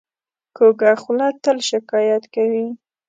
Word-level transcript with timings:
کوږه 0.57 0.91
خوله 1.01 1.27
تل 1.43 1.57
شکایت 1.69 2.23
کوي 2.33 2.67